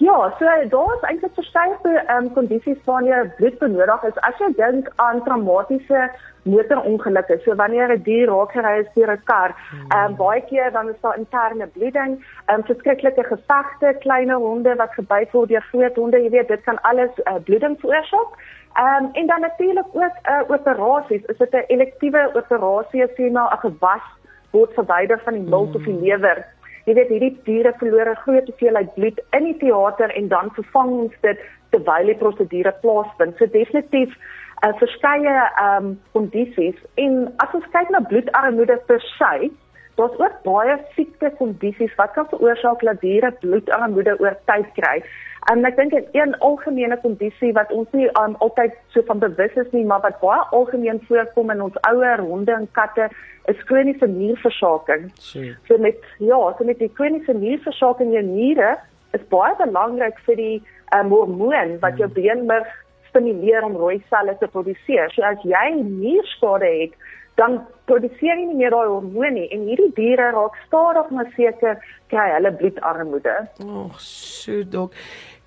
Ja, 0.00 0.34
so 0.38 0.44
daar 0.68 0.94
is 0.94 1.02
eintlik 1.08 1.34
verskeie 1.36 1.76
ehm 1.84 2.24
um, 2.24 2.32
kondisies 2.32 2.78
wanneer 2.84 3.34
bloed 3.36 3.58
benodig 3.58 4.02
is. 4.08 4.20
As 4.28 4.38
jy 4.40 4.46
dink 4.56 4.86
aan 4.96 5.18
traumatiese 5.26 6.04
motorongelukke, 6.48 7.36
so 7.44 7.54
wanneer 7.54 7.92
'n 7.92 8.02
dier 8.06 8.30
raak 8.30 8.52
gery 8.52 8.78
is 8.80 8.86
deur 8.94 9.12
'n 9.12 9.20
kar, 9.24 9.52
ehm 9.52 10.04
um, 10.04 10.16
baie 10.16 10.40
keer 10.40 10.72
dan 10.72 10.88
is 10.88 11.00
daar 11.00 11.18
interne 11.18 11.66
bloeding, 11.66 12.14
ehm 12.46 12.56
um, 12.56 12.64
verskriklike 12.70 13.24
gevegte, 13.24 13.92
klein 13.98 14.30
honde 14.30 14.74
wat 14.76 14.94
gebyt 14.94 15.32
word 15.32 15.48
deur 15.48 15.66
groot 15.72 15.96
honde, 15.96 16.22
jy 16.22 16.30
weet, 16.30 16.48
dit 16.48 16.62
kan 16.62 16.80
alles 16.82 17.12
uh, 17.24 17.34
bloeding 17.44 17.76
veroorsaak. 17.80 18.30
Ehm 18.76 19.04
um, 19.04 19.10
en 19.12 19.26
dan 19.26 19.40
natuurlik 19.40 19.90
ook 19.92 20.16
uh, 20.30 20.40
operasies. 20.48 21.24
Is 21.24 21.36
dit 21.36 21.52
'n 21.52 21.64
elektiewe 21.66 22.30
operasie 22.34 23.04
as 23.04 23.16
jy 23.16 23.28
nou 23.28 23.48
'n 23.52 23.62
gewas 23.66 24.06
word 24.50 24.72
verwyder 24.74 25.20
van 25.24 25.32
die 25.34 25.42
milt 25.42 25.68
mm. 25.68 25.76
of 25.76 25.82
die 25.82 25.92
hmm. 25.92 26.04
lewer? 26.04 26.44
Jy 26.90 26.96
weet 26.96 27.10
hierdie 27.14 27.34
diere 27.46 27.70
verloor 27.78 28.08
'n 28.10 28.18
groot 28.26 28.46
hoeveelheid 28.50 28.94
bloed 28.94 29.18
in 29.38 29.44
die 29.46 29.58
teater 29.62 30.10
en 30.18 30.28
dan 30.28 30.48
vervang 30.56 30.90
ons 31.02 31.12
dit 31.22 31.42
terwyl 31.70 32.08
die 32.10 32.16
prosedure 32.22 32.72
plaasvind. 32.82 33.36
So 33.38 33.46
definitief 33.46 34.16
uh, 34.64 34.72
verskeie 34.80 35.34
ehm 35.36 35.86
um, 35.86 35.92
kondisies 36.16 36.80
en 37.04 37.14
as 37.44 37.54
ons 37.54 37.68
kyk 37.76 37.92
na 37.94 38.00
bloedarmoede 38.10 38.80
per 38.88 38.98
se, 39.06 39.52
daar's 39.96 40.18
ook 40.18 40.36
baie 40.42 40.78
siekte 40.94 41.32
kondisies 41.38 41.94
wat 41.96 42.12
kan 42.12 42.28
veroorsaak 42.28 42.80
dat 42.80 43.00
diere 43.00 43.32
bloedarmoede 43.42 44.16
oor 44.20 44.36
tyd 44.50 44.68
kry. 44.78 45.02
En 45.48 45.64
ek 45.64 45.76
dink 45.76 45.92
'n 45.92 46.08
een 46.12 46.34
algemene 46.38 46.98
kondisie 47.00 47.52
wat 47.52 47.72
ons 47.72 47.88
nie 47.92 48.08
um, 48.20 48.34
altyd 48.38 48.72
so 48.88 49.02
van 49.02 49.18
bewus 49.18 49.54
is 49.54 49.70
nie, 49.72 49.84
maar 49.84 50.00
wat 50.00 50.20
baie 50.20 50.40
algemeen 50.50 51.00
voorkom 51.08 51.50
in 51.50 51.62
ons 51.62 51.80
ouer 51.80 52.20
honde 52.20 52.52
en 52.52 52.68
katte, 52.72 53.08
is 53.44 53.64
kroniese 53.64 54.06
nierversaking. 54.06 55.10
So. 55.14 55.40
So 55.66 55.78
met 55.78 55.96
ja, 56.18 56.54
so 56.58 56.64
met 56.64 56.78
die 56.78 56.92
kroniese 56.92 57.32
nierversaking 57.32 58.12
in 58.12 58.12
jou 58.12 58.24
niere 58.24 58.78
is 59.12 59.24
baie 59.28 59.54
belangrik 59.56 60.18
vir 60.26 60.36
die 60.36 60.62
um, 60.94 61.10
hormoon 61.10 61.78
wat 61.80 61.98
jou 61.98 62.08
beenmerg 62.08 62.68
stimuleer 63.10 63.66
om 63.66 63.76
rooi 63.76 64.00
selle 64.08 64.36
te 64.40 64.48
produseer. 64.50 65.12
So 65.14 65.26
as 65.26 65.42
jy 65.44 65.66
nierskade 65.82 66.70
het, 66.80 66.98
dan 67.40 67.60
produseer 67.88 68.36
jy 68.36 68.46
nie 68.50 68.58
meer 68.58 68.74
daai 68.74 68.90
hormoon 68.90 69.36
nie 69.38 69.46
en 69.54 69.64
hierdie 69.68 69.90
diere 69.96 70.30
raak 70.34 70.56
stadig 70.66 71.10
maar 71.14 71.28
seker 71.36 71.78
kry 72.12 72.26
hulle 72.34 72.52
bloedarmoede. 72.58 73.36
Ag, 73.64 74.00
so 74.04 74.64
dok. 74.74 74.96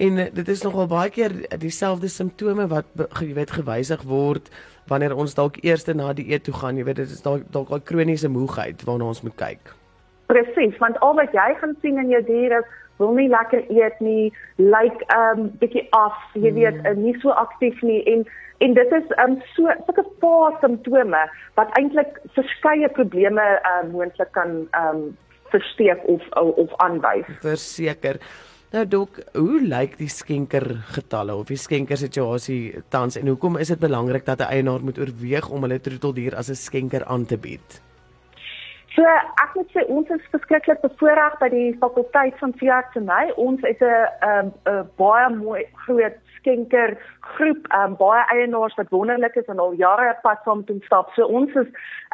En 0.02 0.20
uh, 0.24 0.28
dit 0.34 0.54
is 0.56 0.64
nogal 0.66 0.90
baie 0.92 1.12
keer 1.14 1.36
dieselfde 1.62 2.10
simptome 2.10 2.66
wat 2.72 2.90
jy 3.22 3.34
weet 3.38 3.54
gewysig 3.60 4.06
word 4.10 4.50
wanneer 4.90 5.16
ons 5.16 5.36
dalk 5.38 5.60
eers 5.64 5.86
na 5.94 6.12
die 6.18 6.28
eet 6.34 6.48
toe 6.48 6.56
gaan. 6.58 6.80
Jy 6.80 6.88
weet 6.90 7.04
dit 7.04 7.14
is 7.14 7.24
dalk 7.26 7.46
dalk 7.54 7.72
daai 7.72 7.88
kroniese 7.92 8.32
moegheid 8.32 8.84
waarna 8.88 9.12
ons 9.14 9.24
moet 9.24 9.38
kyk. 9.40 9.76
Presies, 10.32 10.76
want 10.82 10.98
al 11.06 11.14
wat 11.20 11.36
jy 11.36 11.50
gaan 11.60 11.76
sien 11.84 12.00
in 12.02 12.10
jou 12.10 12.24
diere 12.26 12.64
is 12.64 12.80
wil 13.04 13.18
nie 13.18 13.30
lekker 13.32 13.66
eet 13.70 14.00
nie, 14.04 14.32
lyk 14.62 14.72
like, 14.74 15.10
um 15.18 15.50
bietjie 15.62 15.86
af, 15.98 16.16
jy 16.34 16.54
weet, 16.56 16.80
mm. 16.82 17.04
nie 17.04 17.16
so 17.24 17.36
aktief 17.44 17.84
nie 17.84 18.02
en 18.14 18.26
en 18.64 18.76
dit 18.78 18.94
is 18.96 19.12
um 19.20 19.36
so 19.56 19.74
sulke 19.88 20.06
paar 20.24 20.56
simptome 20.62 21.26
wat 21.60 21.74
eintlik 21.80 22.20
verskeie 22.38 22.90
probleme 22.96 23.44
um 23.74 23.92
moontlik 23.92 24.32
kan 24.38 24.64
um 24.80 25.06
versteek 25.52 26.02
of 26.10 26.26
of 26.34 26.74
aanwys. 26.86 27.30
Verseker. 27.44 28.20
Nou 28.74 28.88
dok, 28.90 29.20
hoe 29.38 29.60
lyk 29.62 30.00
die 30.00 30.10
skenker 30.10 30.64
getalle 30.96 31.36
of 31.38 31.52
die 31.52 31.60
skenker 31.62 32.00
situasie 32.00 32.82
tans 32.90 33.20
en 33.20 33.30
hoekom 33.30 33.60
is 33.62 33.70
dit 33.70 33.82
belangrik 33.84 34.26
dat 34.26 34.42
'n 34.42 34.50
eienaar 34.50 34.82
moet 34.82 34.98
oorweeg 34.98 35.50
om 35.50 35.62
hulle 35.62 35.80
troeteldier 35.80 36.36
as 36.36 36.50
'n 36.50 36.56
skenker 36.56 37.06
aan 37.06 37.26
te 37.26 37.38
bied? 37.38 37.82
So 38.94 39.02
ek 39.10 39.56
moet 39.58 39.72
sê 39.74 39.84
ons 39.90 40.10
is 40.14 40.26
verskriklik 40.30 40.82
bevoordeel 40.84 41.38
by 41.40 41.48
die 41.50 41.70
fakulteit 41.82 42.36
van 42.42 42.52
veeartseny. 42.60 43.32
Ons 43.42 43.64
is 43.66 43.80
'n 43.82 44.12
um, 44.30 44.52
'n 44.70 44.84
baie 45.02 45.30
mooi 45.34 45.64
groot 45.86 46.18
skenker 46.38 46.94
groep, 47.36 47.66
um, 47.74 47.96
baie 47.98 48.24
eienaars 48.36 48.76
wat 48.78 48.94
wonderlik 48.94 49.36
is 49.36 49.50
en 49.50 49.60
al 49.60 49.74
jare 49.74 50.14
pad 50.22 50.44
saam 50.44 50.58
met 50.62 50.70
ons 50.70 50.86
stap. 50.86 51.10
So 51.16 51.26
ons 51.26 51.50
is 51.64 51.70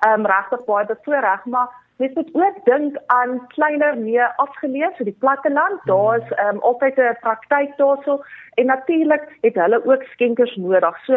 um, 0.07 0.25
regtig 0.25 0.63
baie 0.65 0.85
bevoordeel, 0.85 1.51
maar 1.51 1.67
mens 1.97 2.13
moet 2.13 2.31
ook 2.33 2.57
dink 2.65 2.97
aan 3.07 3.47
kleiner, 3.47 3.97
meer 3.97 4.31
afgeleë, 4.37 4.93
so 4.95 5.03
die 5.03 5.19
platteland. 5.19 5.83
Daar's 5.83 6.31
um, 6.45 6.59
altyd 6.61 6.97
'n 6.97 7.19
praktyk 7.25 7.75
daarso 7.77 8.23
en 8.55 8.65
natuurlik 8.65 9.27
het 9.41 9.55
hulle 9.55 9.85
ook 9.85 10.03
skenkers 10.03 10.55
nodig. 10.55 10.95
So 11.05 11.13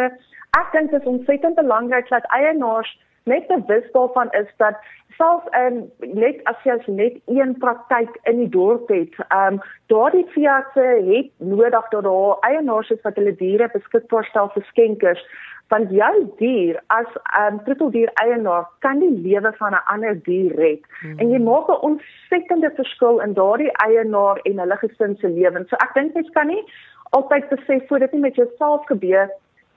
ek 0.61 0.69
dink 0.73 0.91
dit 0.91 1.01
is 1.01 1.07
ontsettend 1.07 1.55
belangrik 1.55 2.09
dat 2.09 2.27
eienaars 2.35 2.99
net 3.25 3.47
bewus 3.47 3.87
daarvan 3.93 4.31
is 4.31 4.49
dat 4.57 4.75
selfs 5.17 5.47
in 5.57 5.91
net 6.01 6.41
as 6.51 6.57
jy 6.65 6.77
net 6.87 7.21
een 7.27 7.55
praktyk 7.59 8.19
in 8.31 8.43
die 8.43 8.49
dorp 8.49 8.89
het, 8.89 9.15
ehm 9.29 9.55
um, 9.55 9.63
daardie 9.93 10.27
veeartse 10.35 10.87
het 11.07 11.31
nodig 11.37 11.89
dat 11.95 12.05
daar 12.05 12.37
eienaars 12.41 12.91
is 12.91 13.03
wat 13.03 13.17
hulle 13.21 13.37
diere 13.37 13.69
beskikbaar 13.73 14.25
stel 14.25 14.51
vir 14.55 14.65
skenkers 14.71 15.25
want 15.73 15.91
jou 15.91 16.15
dier 16.39 16.81
as 16.87 17.09
'n 17.17 17.53
um, 17.53 17.61
troeteldier 17.65 18.11
eienaar 18.25 18.65
kan 18.79 18.99
die 18.99 19.15
lewe 19.27 19.53
van 19.59 19.73
'n 19.73 19.85
ander 19.95 20.15
dier 20.23 20.55
red 20.57 20.81
mm. 21.03 21.19
en 21.19 21.31
jy 21.31 21.39
maak 21.39 21.69
'n 21.69 21.85
ontsettende 21.91 22.71
verskil 22.77 23.21
in 23.21 23.35
daardie 23.35 23.73
eienaar 23.87 24.41
en 24.43 24.59
hulle 24.59 24.77
gesin 24.77 25.17
se 25.17 25.29
lewens. 25.29 25.69
So 25.69 25.77
ek 25.77 25.95
dink 25.95 26.15
jy 26.15 26.25
kan 26.33 26.47
nie 26.47 26.65
altyd 27.11 27.49
besef 27.49 27.87
voordat 27.89 28.11
dit 28.11 28.21
met 28.21 28.35
jouself 28.35 28.87
gebeur 28.87 29.31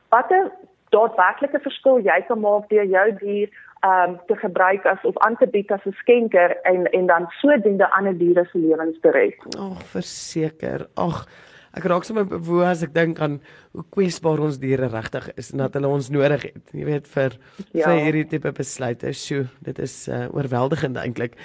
watter 0.10 0.52
daadwerklike 0.90 1.60
verskil 1.64 2.04
jy 2.06 2.20
kan 2.28 2.40
maak 2.40 2.70
deur 2.70 2.86
jou 2.86 3.08
dier 3.22 3.50
um 3.86 4.16
te 4.28 4.36
gebruik 4.36 4.86
as 4.86 5.02
of 5.04 5.18
aan 5.18 5.36
te 5.38 5.48
bied 5.48 5.72
as 5.72 5.86
'n 5.86 5.96
skenker 6.02 6.58
en 6.64 6.86
en 6.92 7.06
dan 7.08 7.28
sodoende 7.42 7.92
ander 7.92 8.18
diere 8.18 8.46
se 8.52 8.58
lewens 8.58 9.00
te 9.02 9.12
red. 9.12 9.38
Ag, 9.60 9.84
verseker. 9.84 10.88
Ag, 10.96 11.28
ek 11.74 11.84
raak 11.84 12.04
sommer 12.04 12.26
bewoe 12.26 12.66
as 12.66 12.84
ek 12.84 12.94
dink 12.94 13.20
aan 13.20 13.42
hoe 13.74 13.86
kwesbaar 13.90 14.40
ons 14.40 14.58
diere 14.58 14.88
regtig 14.88 15.30
is 15.38 15.52
en 15.52 15.58
dat 15.58 15.74
hulle 15.74 15.88
ons 15.88 16.10
nodig 16.10 16.42
het. 16.42 16.66
Jy 16.74 16.86
weet 16.86 17.08
vir 17.08 17.38
ja. 17.72 17.86
vir 17.86 18.04
hierdie 18.06 18.28
tipe 18.28 18.52
besluite. 18.52 19.14
Sjoe, 19.14 19.46
dit 19.62 19.80
is 19.80 20.08
uh, 20.08 20.28
oorweldigend 20.32 20.98
eintlik. 20.98 21.36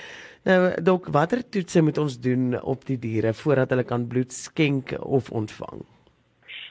Nou, 0.49 0.73
dok, 0.81 1.11
watter 1.13 1.43
toetse 1.45 1.83
moet 1.83 1.99
ons 1.99 2.21
doen 2.21 2.55
op 2.63 2.87
die 2.87 2.99
diere 2.99 3.35
voordat 3.37 3.71
hulle 3.71 3.85
kan 3.85 4.07
bloed 4.09 4.33
skenk 4.33 4.95
of 5.01 5.31
ontvang? 5.31 5.85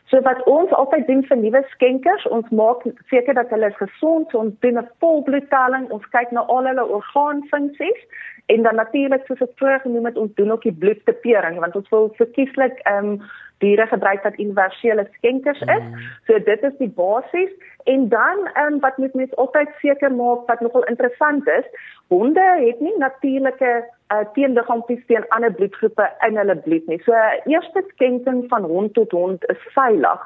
So 0.10 0.22
wat 0.26 0.42
ons 0.50 0.72
altyd 0.74 1.06
doen 1.08 1.22
vir 1.28 1.38
nuwe 1.38 1.62
skenkers, 1.76 2.26
ons 2.34 2.50
maak 2.50 2.82
seker 3.12 3.36
dat 3.38 3.52
hulle 3.54 3.70
is 3.70 3.78
gesond, 3.78 4.32
so 4.32 4.42
ons 4.42 4.56
doen 4.66 4.80
'n 4.82 4.90
volbloedtelling, 5.04 5.86
ons 5.94 6.10
kyk 6.16 6.32
na 6.32 6.42
al 6.42 6.66
hulle 6.66 6.86
orgaanfunksies 6.98 8.02
en 8.46 8.64
dan 8.66 8.76
natuurlik 8.76 9.26
soos 9.26 9.42
ek 9.42 9.54
vroeër 9.62 9.80
genoem 9.86 10.06
het, 10.06 10.18
ons 10.18 10.34
doen 10.34 10.52
ook 10.52 10.64
die 10.66 10.74
bloedtipering 10.82 11.60
want 11.60 11.76
ons 11.76 11.90
wil 11.90 12.10
verkieslik 12.18 12.82
ehm 12.84 13.06
um, 13.06 13.22
diere 13.60 13.86
gebruik 13.88 14.24
wat 14.24 14.40
universele 14.40 15.08
skenkers 15.18 15.62
is. 15.62 15.84
Mm. 15.84 15.96
So 16.28 16.40
dit 16.40 16.64
is 16.64 16.78
die 16.80 16.90
basis 16.90 17.52
en 17.84 18.10
dan 18.10 18.38
ehm 18.54 18.74
um, 18.74 18.80
wat 18.80 18.98
moet 18.98 19.14
mens 19.14 19.36
altyd 19.36 19.70
seker 19.82 20.12
maak 20.12 20.48
wat 20.48 20.62
nogal 20.62 20.84
interessant 20.84 21.48
is, 21.48 21.66
honde 22.08 22.48
het 22.66 22.80
nie 22.80 22.98
natuurlike 22.98 23.86
uh, 24.14 24.26
teenliggaampies 24.34 25.06
teen 25.06 25.28
ander 25.36 25.54
bloedgroepe 25.54 26.06
in 26.28 26.38
hulle 26.38 26.56
bloed 26.66 26.88
nie. 26.88 27.00
So 27.06 27.14
eerste 27.46 27.84
skenking 27.94 28.46
van 28.54 28.64
hond 28.64 28.94
tot 28.94 29.12
hond 29.12 29.46
is 29.54 29.68
veilig. 29.74 30.22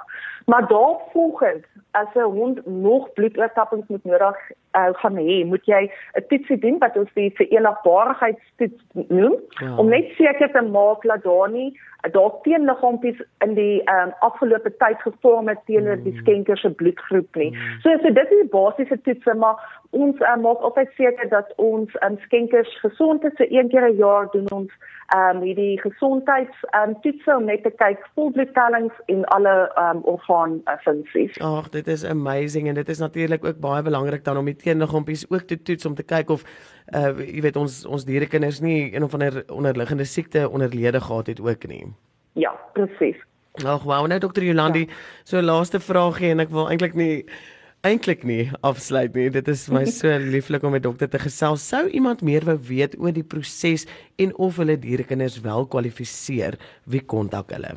Maar 0.46 0.68
daarvolgens 0.68 1.66
as 1.92 2.08
'n 2.14 2.20
hond 2.20 2.66
nog 2.66 3.14
bloedoortappings 3.14 3.88
moet 3.88 4.04
nodig 4.04 4.38
uh, 4.78 4.90
gaan 4.92 5.18
hê, 5.18 5.46
moet 5.46 5.66
jy 5.66 5.92
'n 6.14 6.26
toetsie 6.28 6.58
doen 6.58 6.78
wat 6.78 6.98
ons 6.98 7.14
die 7.14 7.32
verenigbaarheidstoets 7.36 8.84
noem 9.08 9.36
ja. 9.50 9.78
om 9.78 9.88
net 9.88 10.08
seker 10.18 10.52
te 10.52 10.62
maak 10.62 11.02
dat 11.02 11.24
daar 11.24 11.50
nie 11.50 11.80
daar 12.12 12.32
teenliggaampies 12.42 13.22
in 13.46 13.54
die 13.54 13.82
um, 13.92 14.12
afgelope 14.20 14.76
tyd 14.78 15.02
gevorm 15.02 15.48
het 15.48 15.62
teenoor 15.66 16.02
die 16.04 16.16
skenker 16.18 16.58
se 16.58 16.70
bloedgroep 16.70 17.36
nie. 17.36 17.52
So 17.84 17.96
so 18.04 18.12
dit 18.12 18.32
is 18.32 18.42
die 18.42 18.50
basiese 18.52 19.02
toetse, 19.02 19.34
maar 19.34 19.62
ons 19.90 20.20
uh, 20.20 20.36
maak 20.42 20.60
altyd 20.68 20.92
seker 20.98 21.30
dat 21.30 21.54
ons 21.56 21.96
um, 22.04 22.18
skenkers 22.26 22.80
gesond 22.82 23.24
is. 23.24 23.36
So 23.38 23.48
een 23.48 23.70
keer 23.70 23.88
'n 23.90 23.96
jaar 23.96 24.28
doen 24.32 24.52
ons 24.52 24.72
ehm 25.14 25.38
um, 25.38 25.42
hierdie 25.44 25.80
gesondheids 25.82 26.58
ehm 26.72 26.90
um, 26.90 27.02
toetse 27.02 27.36
om 27.38 27.46
net 27.46 27.64
te 27.64 27.72
kyk 27.72 28.04
volbloedtellings 28.16 28.94
en 29.06 29.26
alle 29.26 29.72
ehm 29.76 29.98
um, 29.98 30.04
orgaan 30.04 30.62
uh, 30.66 30.78
funksies. 30.82 31.40
Ag, 31.40 31.70
dit 31.70 31.88
is 31.88 32.06
amazing 32.06 32.68
en 32.68 32.74
dit 32.74 32.90
is 32.90 33.00
natuurlik 33.00 33.46
ook 33.46 33.60
baie 33.60 33.82
belangrik 33.82 34.24
dan 34.24 34.38
om 34.38 34.46
die 34.46 34.56
teenliggaampies 34.56 35.26
ook 35.30 35.42
te 35.42 35.62
toets 35.62 35.86
om 35.86 35.96
te 35.96 36.04
kyk 36.04 36.30
of 36.30 36.44
uh 36.92 37.16
jy 37.20 37.42
weet 37.42 37.56
ons 37.56 37.86
ons 37.86 38.06
dierekinders 38.06 38.60
nie 38.60 38.96
een 38.96 39.04
of 39.04 39.14
ander 39.14 39.44
onderliggende 39.48 40.04
siekte 40.04 40.50
onderlede 40.50 41.02
gehad 41.02 41.28
het 41.28 41.40
ook 41.40 41.68
nie. 41.68 41.93
Ja, 42.40 42.54
presies. 42.74 43.20
Ag, 43.62 43.84
wou 43.86 44.06
nou 44.10 44.20
dokter 44.20 44.44
Jolandi, 44.48 44.88
ja. 44.88 45.02
so 45.30 45.42
laaste 45.42 45.82
vraagie 45.84 46.32
en 46.34 46.42
ek 46.42 46.50
wil 46.54 46.72
eintlik 46.74 46.96
nie 46.98 47.26
eintlik 47.84 48.24
nie 48.24 48.48
afsluit 48.64 49.14
nie. 49.18 49.28
Dit 49.34 49.50
is 49.52 49.68
my 49.74 49.84
so 49.92 50.10
lieflik 50.24 50.64
om 50.64 50.74
met 50.74 50.86
dokter 50.86 51.12
te 51.12 51.20
gesels. 51.22 51.66
Sou 51.68 51.86
iemand 51.92 52.24
meer 52.26 52.46
wou 52.48 52.58
weet 52.70 52.96
oor 53.00 53.14
die 53.16 53.26
proses 53.28 53.86
en 54.18 54.34
of 54.42 54.62
hulle 54.62 54.80
dierekinders 54.80 55.42
wel 55.44 55.68
kwalifiseer, 55.68 56.58
wie 56.88 57.04
kontak 57.04 57.52
hulle? 57.54 57.76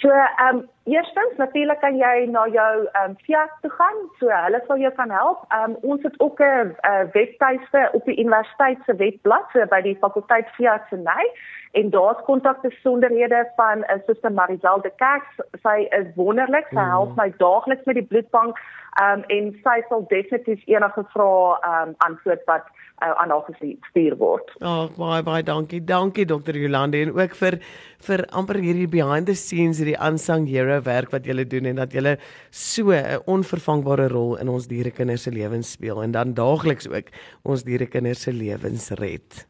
So, 0.00 0.08
ehm 0.10 0.56
um, 0.56 0.68
eerstens 0.84 1.36
natuurlik 1.36 1.80
kan 1.80 1.96
jy 1.96 2.26
na 2.30 2.44
jou 2.46 2.74
ehm 2.86 3.10
um, 3.10 3.16
fiat 3.26 3.50
toe 3.60 3.70
gaan. 3.70 3.96
So 4.18 4.28
hulle 4.30 4.60
sal 4.66 4.78
jou 4.78 4.92
kan 4.94 5.10
help. 5.10 5.40
Ehm 5.48 5.70
um, 5.70 5.76
ons 5.90 6.02
het 6.02 6.20
ook 6.20 6.38
'n 6.40 6.76
uh, 6.90 7.04
webtuiste 7.12 7.88
op 7.92 8.04
die 8.04 8.18
universiteit 8.18 8.78
se 8.86 8.94
webblad 8.96 9.50
so 9.52 9.66
by 9.66 9.80
die 9.80 9.96
fakulteit 10.00 10.48
fiat 10.56 10.82
se 10.90 10.96
nei 10.96 11.24
en 11.72 11.90
daar's 11.90 12.22
kontakbesonderhede 12.24 13.50
van 13.56 13.78
'n 13.78 13.84
uh, 13.92 13.98
suster 14.06 14.32
Marisel 14.32 14.80
de 14.80 14.92
Kerk. 14.96 15.26
Sy 15.62 15.86
is 15.90 16.14
wonderlik. 16.14 16.66
Sy 16.70 16.84
help 16.94 17.16
my 17.16 17.32
daagliks 17.36 17.84
met 17.84 17.94
die 17.94 18.10
bloedbank. 18.10 18.58
Ehm 19.02 19.18
um, 19.18 19.24
en 19.26 19.58
sy 19.62 19.82
sal 19.88 20.04
definitief 20.08 20.62
enige 20.66 21.04
vrae 21.14 21.58
ehm 21.60 21.88
um, 21.88 21.94
antwoord 21.98 22.44
wat 22.44 22.64
uh, 23.02 23.14
aan 23.22 23.30
haar 23.30 23.44
gestuur 23.46 24.16
word. 24.16 24.50
Ag, 24.60 24.90
oh, 24.90 24.96
baie 24.98 25.22
baie 25.22 25.42
dankie. 25.42 25.80
Dankie 25.84 26.26
dokter 26.26 26.56
Jolande 26.56 27.02
en 27.02 27.14
ook 27.16 27.36
vir 27.40 27.58
vir 28.06 28.24
amper 28.30 28.60
hierdie 28.62 28.88
behind 28.90 29.26
the 29.26 29.34
scenes 29.34 29.80
hierdie 29.82 29.98
unsung 30.08 30.46
hero 30.46 30.80
werk 30.86 31.10
wat 31.14 31.26
julle 31.26 31.46
doen 31.48 31.66
en 31.66 31.80
dat 31.82 31.92
julle 31.92 32.18
so 32.50 32.92
'n 32.92 33.22
onvervangbare 33.26 34.08
rol 34.08 34.36
in 34.36 34.48
ons 34.48 34.66
dierekinders 34.66 35.22
se 35.22 35.30
lewens 35.30 35.72
speel 35.72 36.02
en 36.02 36.12
dan 36.12 36.34
daagliks 36.34 36.88
ook 36.88 37.10
ons 37.44 37.64
dierekinders 37.64 38.22
se 38.22 38.32
lewens 38.32 38.90
red. 38.90 39.46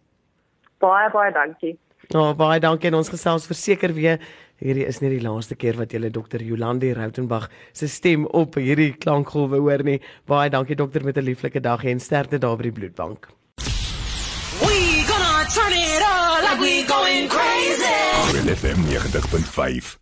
Baie 0.78 1.10
baie 1.10 1.32
dankie. 1.32 1.78
Nou, 2.08 2.30
oh, 2.30 2.34
baie 2.36 2.60
dankie 2.60 2.88
en 2.88 2.94
ons 2.94 3.10
gesels 3.12 3.46
verseker 3.46 3.92
weer. 3.92 4.18
Hierdie 4.58 4.86
is 4.90 4.98
nie 5.02 5.10
die 5.12 5.22
laaste 5.22 5.54
keer 5.54 5.76
wat 5.78 5.92
jy 5.94 6.08
dokter 6.10 6.42
Jolandi 6.42 6.94
Rautenbach 6.96 7.50
se 7.72 7.86
stem 7.86 8.24
op 8.34 8.56
hierdie 8.58 8.94
klankgolwe 8.96 9.60
hoor 9.62 9.84
nie. 9.86 10.00
Baie 10.26 10.50
dankie 10.50 10.74
dokter 10.74 11.04
met 11.04 11.18
'n 11.18 11.28
lieflike 11.28 11.60
dag 11.60 11.84
en 11.84 12.00
sterkte 12.00 12.38
daar 12.38 12.56
by 12.56 12.62
die 12.62 12.72
bloedbank. 12.80 13.37
like 16.50 16.60
we 16.60 16.82
going 16.84 17.28
crazy. 17.28 17.82
Real 18.32 18.54
FM 18.56 18.76
90.5. 18.86 19.96